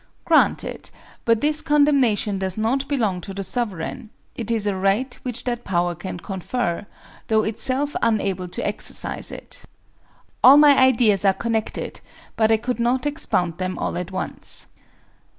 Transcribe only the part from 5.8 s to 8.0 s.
can confer, though itself